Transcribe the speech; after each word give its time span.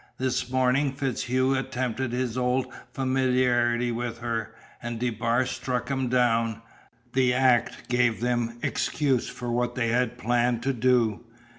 "This 0.17 0.49
morning 0.49 0.93
FitzHugh 0.93 1.53
attempted 1.53 2.11
his 2.11 2.35
old 2.35 2.65
familiarity 2.91 3.91
with 3.91 4.17
her, 4.17 4.55
and 4.81 4.97
DeBar 4.99 5.45
struck 5.45 5.89
him 5.89 6.07
down. 6.09 6.63
The 7.13 7.35
act 7.35 7.87
gave 7.87 8.19
them 8.19 8.57
excuse 8.63 9.29
for 9.29 9.51
what 9.51 9.75
they 9.75 9.89
had 9.89 10.17
planned 10.17 10.63
to 10.63 10.73
do. 10.73 11.23